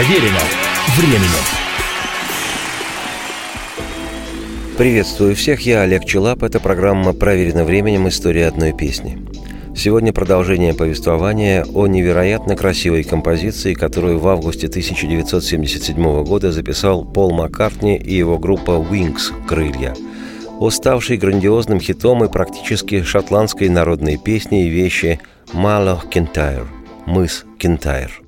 Проверено 0.00 0.40
временем. 0.96 1.44
Приветствую 4.78 5.36
всех, 5.36 5.60
я 5.66 5.82
Олег 5.82 6.06
Челап. 6.06 6.42
Это 6.42 6.58
программа 6.58 7.12
«Проверено 7.12 7.64
временем. 7.64 8.08
История 8.08 8.46
одной 8.46 8.72
песни». 8.72 9.18
Сегодня 9.76 10.14
продолжение 10.14 10.72
повествования 10.72 11.66
о 11.74 11.86
невероятно 11.86 12.56
красивой 12.56 13.04
композиции, 13.04 13.74
которую 13.74 14.18
в 14.18 14.26
августе 14.26 14.68
1977 14.68 16.24
года 16.24 16.50
записал 16.50 17.04
Пол 17.04 17.32
Маккартни 17.32 17.98
и 17.98 18.14
его 18.14 18.38
группа 18.38 18.70
Wings 18.70 19.34
«Крылья», 19.46 19.94
о 20.58 20.70
ставшей 20.70 21.18
грандиозным 21.18 21.78
хитом 21.78 22.24
и 22.24 22.32
практически 22.32 23.02
шотландской 23.02 23.68
народной 23.68 24.16
песне 24.16 24.66
и 24.66 24.70
вещи 24.70 25.20
«Малох 25.52 26.08
Кентайр»– 26.08 26.66
«Мыс 27.04 27.44
Кентайр». 27.58 28.22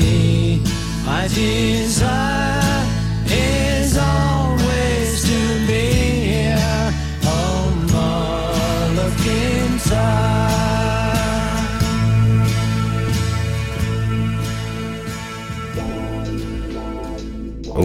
I 0.00 1.28
desire 1.28 2.67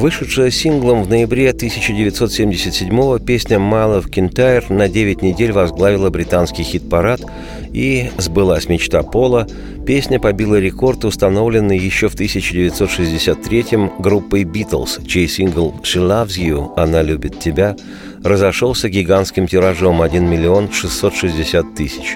Вышедшая 0.04 0.52
синглом 0.52 1.02
в 1.04 1.10
ноябре 1.10 1.52
1977-го 1.52 3.20
песня 3.20 3.56
«Mile 3.56 4.04
of 4.04 4.10
Kintyre» 4.10 4.66
на 4.68 4.90
9 4.90 5.22
недель 5.22 5.54
возглавила 5.54 6.10
британский 6.10 6.64
хит-парад 6.64 7.22
и 7.72 8.12
«Сбылась 8.18 8.68
мечта 8.68 9.02
Песня 9.88 10.20
побила 10.20 10.60
рекорд, 10.60 11.06
установленный 11.06 11.78
еще 11.78 12.10
в 12.10 12.16
1963-м 12.16 13.94
группой 14.00 14.44
«Битлз», 14.44 15.00
чей 15.08 15.30
сингл 15.30 15.74
«She 15.84 16.06
Loves 16.06 16.38
You»– 16.38 16.74
«Она 16.76 17.02
любит 17.02 17.40
тебя» 17.40 17.78
разошелся 18.24 18.90
гигантским 18.90 19.48
тиражом 19.48 20.02
1 20.02 20.30
миллион 20.30 20.72
660 20.72 21.76
тысяч. 21.76 22.16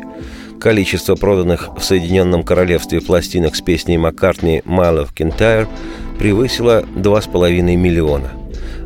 Количество 0.60 1.16
проданных 1.16 1.70
в 1.78 1.84
Соединенном 1.84 2.44
Королевстве 2.44 3.00
пластинок 3.00 3.56
с 3.56 3.62
песней 3.62 3.98
Маккартни 3.98 4.64
«Mile 4.66 5.06
of 5.06 5.14
Kintyre» 5.16 5.68
превысила 6.18 6.84
2,5 6.96 7.62
миллиона. 7.76 8.32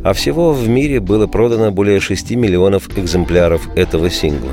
А 0.03 0.13
всего 0.13 0.51
в 0.51 0.67
мире 0.67 0.99
было 0.99 1.27
продано 1.27 1.71
более 1.71 2.01
6 2.01 2.31
миллионов 2.31 2.89
экземпляров 2.97 3.69
этого 3.75 4.09
сингла. 4.09 4.51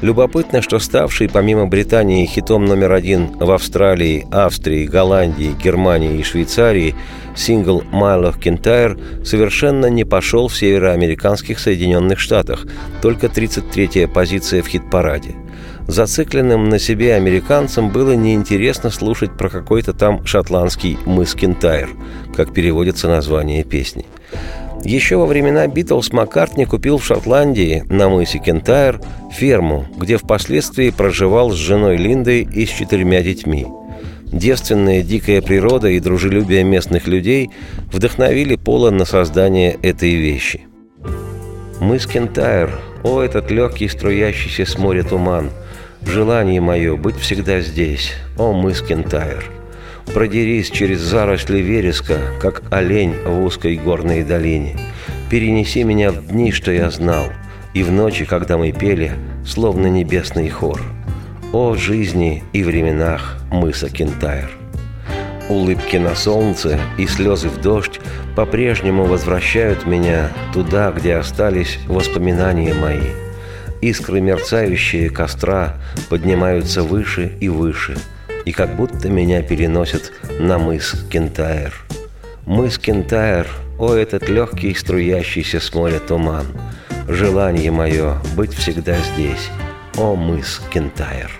Любопытно, 0.00 0.62
что 0.62 0.78
ставший 0.78 1.28
помимо 1.28 1.66
Британии 1.66 2.24
хитом 2.24 2.64
номер 2.64 2.92
один 2.92 3.36
в 3.38 3.50
Австралии, 3.50 4.26
Австрии, 4.30 4.86
Голландии, 4.86 5.54
Германии 5.62 6.18
и 6.18 6.22
Швейцарии, 6.22 6.94
сингл 7.36 7.82
«Mile 7.92 8.32
of 8.32 8.40
Kintyre» 8.40 9.26
совершенно 9.26 9.86
не 9.86 10.04
пошел 10.04 10.48
в 10.48 10.56
североамериканских 10.56 11.58
Соединенных 11.58 12.18
Штатах, 12.18 12.66
только 13.02 13.26
33-я 13.26 14.08
позиция 14.08 14.62
в 14.62 14.68
хит-параде– 14.68 15.34
Зацикленным 15.90 16.68
на 16.68 16.78
себе 16.78 17.14
американцам 17.14 17.90
было 17.90 18.12
неинтересно 18.12 18.90
слушать 18.90 19.36
про 19.36 19.48
какой-то 19.48 19.92
там 19.92 20.24
шотландский 20.24 20.96
мыс 21.04 21.34
Кентайр, 21.34 21.90
как 22.32 22.54
переводится 22.54 23.08
название 23.08 23.64
песни. 23.64 24.06
Еще 24.84 25.16
во 25.16 25.26
времена 25.26 25.66
Битлз 25.66 26.12
Маккартни 26.12 26.64
купил 26.64 26.98
в 26.98 27.04
Шотландии 27.04 27.82
на 27.88 28.08
мысе 28.08 28.38
Кентайр 28.38 29.00
ферму, 29.32 29.84
где 29.98 30.16
впоследствии 30.16 30.90
проживал 30.90 31.50
с 31.50 31.56
женой 31.56 31.96
Линдой 31.96 32.42
и 32.42 32.66
с 32.66 32.68
четырьмя 32.68 33.20
детьми. 33.22 33.66
Девственная 34.26 35.02
дикая 35.02 35.42
природа 35.42 35.88
и 35.88 35.98
дружелюбие 35.98 36.62
местных 36.62 37.08
людей 37.08 37.50
вдохновили 37.92 38.54
Пола 38.54 38.90
на 38.90 39.04
создание 39.04 39.76
этой 39.82 40.14
вещи. 40.14 40.68
Мыс 41.80 42.06
Кентайр, 42.06 42.70
о, 43.02 43.22
этот 43.22 43.50
легкий 43.50 43.88
струящийся 43.88 44.64
с 44.64 44.78
моря 44.78 45.02
туман– 45.02 45.50
Желание 46.06 46.62
мое 46.62 46.96
быть 46.96 47.16
всегда 47.16 47.60
здесь, 47.60 48.14
о 48.38 48.52
мыс 48.52 48.80
Кентайр. 48.80 49.44
Продерись 50.14 50.70
через 50.70 51.00
заросли 51.00 51.58
вереска, 51.58 52.18
как 52.40 52.62
олень 52.70 53.14
в 53.24 53.44
узкой 53.44 53.76
горной 53.76 54.24
долине. 54.24 54.76
Перенеси 55.28 55.84
меня 55.84 56.10
в 56.10 56.26
дни, 56.26 56.52
что 56.52 56.72
я 56.72 56.90
знал, 56.90 57.26
и 57.74 57.82
в 57.82 57.92
ночи, 57.92 58.24
когда 58.24 58.56
мы 58.56 58.72
пели, 58.72 59.12
словно 59.46 59.88
небесный 59.88 60.48
хор. 60.48 60.80
О 61.52 61.74
жизни 61.74 62.44
и 62.54 62.62
временах 62.62 63.36
мыса 63.50 63.90
Кентайр. 63.90 64.50
Улыбки 65.50 65.98
на 65.98 66.14
солнце 66.14 66.80
и 66.96 67.06
слезы 67.06 67.48
в 67.48 67.60
дождь 67.60 68.00
по-прежнему 68.36 69.04
возвращают 69.04 69.86
меня 69.86 70.30
туда, 70.54 70.92
где 70.92 71.16
остались 71.16 71.78
воспоминания 71.86 72.72
мои– 72.72 73.00
Искры 73.80 74.20
мерцающие 74.20 75.08
костра 75.08 75.76
поднимаются 76.10 76.82
выше 76.82 77.32
и 77.40 77.48
выше, 77.48 77.96
и 78.44 78.52
как 78.52 78.76
будто 78.76 79.08
меня 79.08 79.42
переносят 79.42 80.12
на 80.38 80.58
мыс 80.58 80.94
Кентайр. 81.10 81.74
Мыс 82.44 82.78
Кентайр, 82.78 83.46
о, 83.78 83.94
этот 83.94 84.28
легкий 84.28 84.74
струящийся 84.74 85.60
с 85.60 85.74
моря 85.74 85.98
туман, 85.98 86.46
желание 87.08 87.70
мое 87.70 88.18
быть 88.36 88.52
всегда 88.52 88.96
здесь, 89.14 89.50
о, 89.96 90.14
мыс 90.14 90.60
Кентайр. 90.70 91.30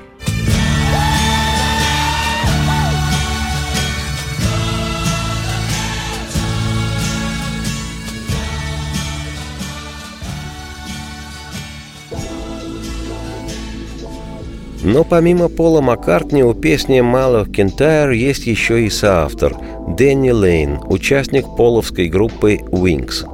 Но 14.82 15.04
помимо 15.04 15.48
Пола 15.48 15.80
Маккартни 15.80 16.42
у 16.42 16.54
песни 16.54 17.00
«Мало 17.00 17.46
Кентайр» 17.46 18.10
есть 18.10 18.46
еще 18.46 18.84
и 18.84 18.90
соавтор– 18.90 19.56
Дэнни 19.88 20.30
Лейн, 20.30 20.78
участник 20.86 21.44
половской 21.56 22.08
группы 22.08 22.54
«Wings». 22.70 23.26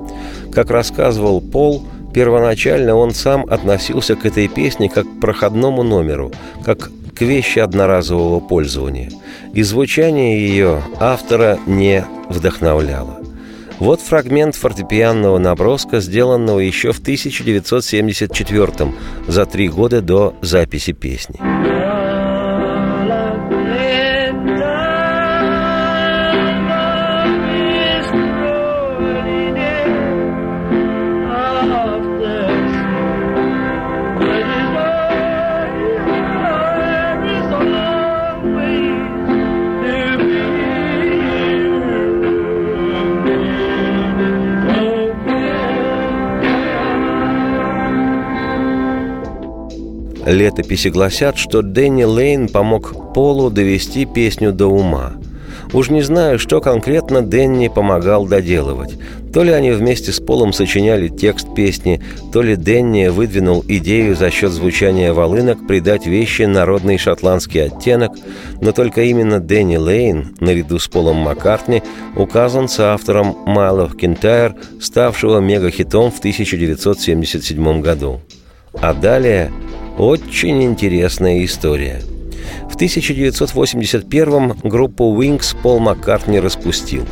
Как 0.52 0.70
рассказывал 0.70 1.40
Пол, 1.40 1.84
первоначально 2.12 2.96
он 2.96 3.12
сам 3.12 3.44
относился 3.48 4.16
к 4.16 4.24
этой 4.26 4.48
песне 4.48 4.88
как 4.88 5.04
к 5.04 5.20
проходному 5.20 5.82
номеру, 5.82 6.32
как 6.64 6.90
к 7.14 7.20
вещи 7.20 7.60
одноразового 7.60 8.40
пользования, 8.40 9.10
и 9.54 9.62
звучание 9.62 10.48
ее 10.48 10.82
автора 10.98 11.58
не 11.66 12.04
вдохновляло. 12.28 13.25
Вот 13.78 14.00
фрагмент 14.00 14.54
фортепианного 14.54 15.38
наброска, 15.38 16.00
сделанного 16.00 16.60
еще 16.60 16.92
в 16.92 16.98
1974 16.98 18.94
за 19.28 19.46
три 19.46 19.68
года 19.68 20.00
до 20.00 20.34
записи 20.40 20.92
песни. 20.92 21.85
Летописи 50.26 50.88
гласят, 50.88 51.38
что 51.38 51.62
Дэнни 51.62 52.02
Лейн 52.02 52.48
помог 52.48 53.14
Полу 53.14 53.48
довести 53.48 54.04
песню 54.04 54.52
до 54.52 54.66
ума. 54.66 55.12
Уж 55.72 55.90
не 55.90 56.02
знаю, 56.02 56.38
что 56.40 56.60
конкретно 56.60 57.22
Дэнни 57.22 57.68
помогал 57.68 58.26
доделывать. 58.26 58.94
То 59.32 59.44
ли 59.44 59.52
они 59.52 59.70
вместе 59.70 60.12
с 60.12 60.18
Полом 60.18 60.52
сочиняли 60.52 61.08
текст 61.08 61.54
песни, 61.54 62.02
то 62.32 62.42
ли 62.42 62.56
Дэнни 62.56 63.08
выдвинул 63.08 63.64
идею 63.68 64.16
за 64.16 64.30
счет 64.30 64.50
звучания 64.50 65.12
волынок 65.12 65.66
придать 65.66 66.06
вещи 66.06 66.42
народный 66.42 66.98
шотландский 66.98 67.64
оттенок, 67.64 68.12
но 68.60 68.72
только 68.72 69.02
именно 69.02 69.38
Дэнни 69.38 69.76
Лейн, 69.76 70.34
наряду 70.40 70.78
с 70.78 70.88
Полом 70.88 71.16
Маккартни, 71.16 71.82
указан 72.16 72.68
соавтором 72.68 73.36
«Mile 73.46 73.88
of 73.88 73.96
Kintyre», 73.96 74.54
ставшего 74.80 75.38
мегахитом 75.38 76.10
в 76.10 76.18
1977 76.18 77.80
году. 77.80 78.20
А 78.72 78.92
далее 78.92 79.50
очень 79.98 80.62
интересная 80.62 81.44
история. 81.44 82.02
В 82.70 82.74
1981 82.74 84.54
группу 84.62 85.04
Wings 85.20 85.56
Пол 85.62 85.78
Маккартни 85.78 86.38
распустил. 86.38 87.06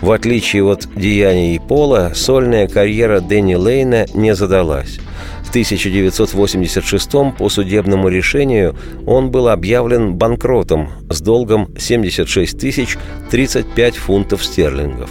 В 0.00 0.10
отличие 0.10 0.64
от 0.64 0.88
деяний 0.96 1.60
Пола, 1.60 2.12
сольная 2.14 2.66
карьера 2.68 3.20
Дэнни 3.20 3.54
Лейна 3.54 4.06
не 4.14 4.34
задалась. 4.34 4.98
В 5.44 5.50
1986 5.50 7.10
по 7.38 7.48
судебному 7.48 8.08
решению 8.08 8.76
он 9.06 9.30
был 9.30 9.48
объявлен 9.48 10.14
банкротом 10.14 10.90
с 11.08 11.20
долгом 11.20 11.72
76 11.78 12.58
тысяч 12.58 12.98
35 13.30 13.96
фунтов 13.96 14.44
стерлингов. 14.44 15.10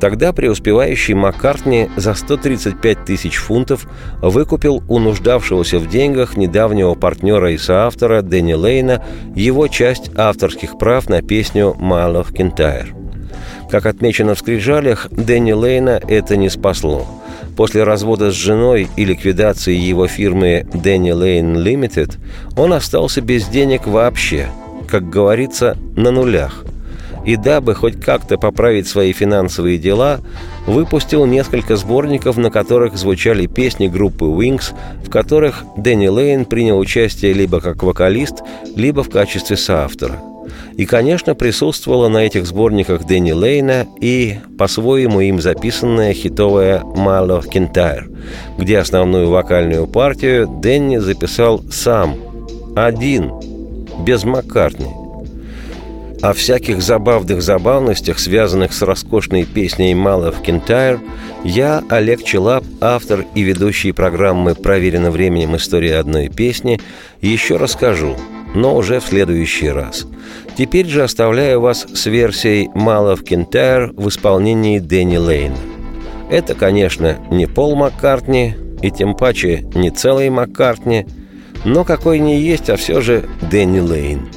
Тогда 0.00 0.32
преуспевающий 0.32 1.14
Маккартни 1.14 1.88
за 1.96 2.14
135 2.14 3.04
тысяч 3.04 3.36
фунтов 3.36 3.86
выкупил 4.20 4.82
у 4.88 4.98
нуждавшегося 4.98 5.78
в 5.78 5.88
деньгах 5.88 6.36
недавнего 6.36 6.94
партнера 6.94 7.52
и 7.52 7.58
соавтора 7.58 8.22
Дэнни 8.22 8.54
Лейна 8.54 9.02
его 9.34 9.68
часть 9.68 10.10
авторских 10.16 10.78
прав 10.78 11.08
на 11.08 11.22
песню 11.22 11.76
«Mile 11.78 12.24
of 12.24 12.32
Kintyre». 12.32 12.88
Как 13.70 13.86
отмечено 13.86 14.34
в 14.34 14.38
скрижалях, 14.38 15.08
Дэнни 15.10 15.52
Лейна 15.52 16.00
это 16.06 16.36
не 16.36 16.48
спасло– 16.48 17.06
После 17.56 17.84
развода 17.84 18.30
с 18.30 18.34
женой 18.34 18.88
и 18.96 19.04
ликвидации 19.04 19.74
его 19.74 20.08
фирмы 20.08 20.66
Danny 20.72 21.12
Lane 21.12 21.54
Limited 21.54 22.16
он 22.56 22.72
остался 22.72 23.20
без 23.20 23.46
денег 23.46 23.86
вообще, 23.86 24.48
как 24.88 25.08
говорится, 25.08 25.76
на 25.96 26.10
нулях. 26.10 26.64
И 27.24 27.36
дабы 27.36 27.74
хоть 27.74 28.00
как-то 28.00 28.36
поправить 28.36 28.86
свои 28.86 29.12
финансовые 29.12 29.78
дела, 29.78 30.20
выпустил 30.66 31.26
несколько 31.26 31.76
сборников, 31.76 32.36
на 32.36 32.50
которых 32.50 32.96
звучали 32.96 33.46
песни 33.46 33.88
группы 33.88 34.24
Wings, 34.24 34.74
в 35.04 35.10
которых 35.10 35.64
Дэнни 35.76 36.08
Лейн 36.08 36.44
принял 36.44 36.78
участие 36.78 37.32
либо 37.32 37.60
как 37.60 37.82
вокалист, 37.82 38.42
либо 38.76 39.02
в 39.02 39.10
качестве 39.10 39.56
соавтора– 39.56 40.20
и, 40.76 40.86
конечно, 40.86 41.34
присутствовала 41.34 42.08
на 42.08 42.18
этих 42.18 42.46
сборниках 42.46 43.06
Дэнни 43.06 43.32
Лейна 43.32 43.86
и 44.00 44.38
по-своему 44.58 45.20
им 45.20 45.40
записанная 45.40 46.12
хитовая 46.14 46.82
«Мало 46.82 47.42
Кентайр», 47.42 48.10
где 48.58 48.78
основную 48.78 49.30
вокальную 49.30 49.86
партию 49.86 50.48
Дэнни 50.48 50.98
записал 50.98 51.62
сам, 51.70 52.16
один, 52.74 53.32
без 54.04 54.24
Маккартни. 54.24 55.03
О 56.24 56.32
всяких 56.32 56.80
забавных 56.80 57.42
забавностях, 57.42 58.18
связанных 58.18 58.72
с 58.72 58.80
роскошной 58.80 59.44
песней 59.44 59.94
«Мало 59.94 60.32
в 60.32 60.40
Кентайр», 60.40 60.98
я, 61.44 61.84
Олег 61.90 62.24
Челап, 62.24 62.64
автор 62.80 63.26
и 63.34 63.42
ведущий 63.42 63.92
программы 63.92 64.54
«Проверено 64.54 65.10
временем. 65.10 65.54
История 65.54 65.98
одной 65.98 66.30
песни», 66.30 66.80
еще 67.20 67.58
расскажу– 67.58 68.16
но 68.54 68.76
уже 68.76 69.00
в 69.00 69.04
следующий 69.04 69.68
раз. 69.68 70.06
Теперь 70.56 70.86
же 70.86 71.02
оставляю 71.02 71.60
вас 71.60 71.86
с 71.92 72.06
версией 72.06 72.70
«Мало 72.74 73.16
в 73.16 73.24
Кентайр» 73.24 73.92
в 73.94 74.08
исполнении 74.08 74.78
Дэнни 74.78 75.18
Лейна. 75.18 75.58
Это, 76.30 76.54
конечно, 76.54 77.18
не 77.30 77.46
Пол 77.46 77.76
Маккартни, 77.76 78.54
и 78.80 78.90
тем 78.90 79.14
паче 79.14 79.66
не 79.74 79.90
целый 79.90 80.30
Маккартни, 80.30 81.06
но 81.64 81.84
какой 81.84 82.18
не 82.18 82.40
есть, 82.40 82.70
а 82.70 82.76
все 82.76 83.02
же 83.02 83.28
Дэнни 83.50 83.80
Лейн. 83.80 84.28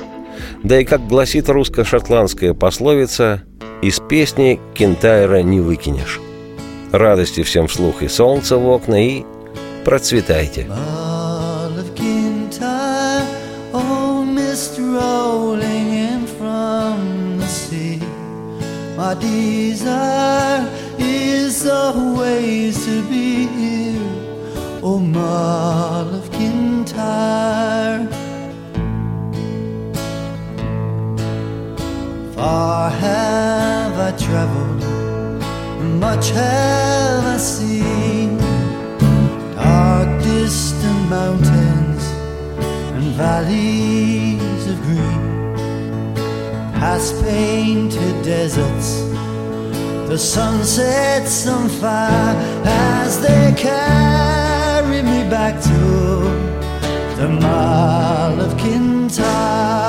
Да 0.64 0.80
и, 0.80 0.86
как 0.86 1.08
гласит 1.08 1.50
русско-шотландская 1.50 2.54
пословица, 2.54 3.44
из 3.82 4.00
песни 4.00 4.60
Кентайра 4.74 5.42
не 5.42 5.60
выкинешь. 5.60 6.20
Радости 6.92 7.44
всем 7.44 7.68
вслух 7.68 8.02
и 8.02 8.08
солнца 8.08 8.58
в 8.58 8.68
окна, 8.68 9.06
и 9.06 9.26
процветайте. 9.86 10.68
My 18.98 19.14
desire 19.14 20.68
is 20.98 21.68
always 21.68 22.84
to 22.84 23.04
be 23.08 23.46
here, 23.46 24.82
O 24.82 24.98
Mull 24.98 26.16
of 26.16 26.32
Kintyre. 26.32 28.17
Far 32.38 32.92
have 32.92 33.98
I 33.98 34.12
traveled, 34.16 34.84
much 36.00 36.30
have 36.30 37.26
I 37.26 37.38
seen, 37.38 38.38
dark 39.56 40.22
distant 40.22 41.10
mountains 41.10 42.04
and 42.96 43.06
valleys 43.16 44.68
of 44.68 44.80
green 44.84 45.38
past 46.80 47.20
painted 47.24 48.24
deserts. 48.24 49.02
The 50.08 50.18
sun 50.18 50.64
sets 50.64 51.48
on 51.48 51.68
fire 51.68 52.36
as 52.66 53.20
they 53.20 53.52
carry 53.58 55.02
me 55.02 55.28
back 55.28 55.60
to 55.64 55.80
the 57.20 57.30
Mile 57.42 58.40
of 58.42 58.56
Kintyre. 58.60 59.87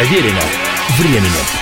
Проверено 0.00 0.40
временем. 0.96 1.59